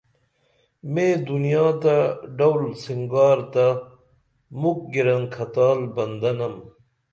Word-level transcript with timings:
میں 0.93 1.13
دنیا 1.27 1.65
تہ 1.81 1.95
ڈول 2.37 2.63
سنگار 2.83 3.39
تہ 3.53 3.65
مُکھ 4.59 4.83
گِرنکھتال 4.93 5.79
بندہ 5.95 6.31
نم 6.37 6.55